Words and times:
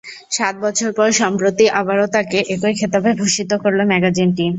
সাত 0.31 0.55
বছর 0.63 0.89
পর 0.97 1.07
সম্প্রতি 1.21 1.65
আবারও 1.79 2.07
তাঁকে 2.15 2.39
একই 2.53 2.73
খেতাবে 2.79 3.09
ভূষিত 3.19 3.51
করল 3.63 3.79
ম্যাগাজিনটি। 3.91 4.45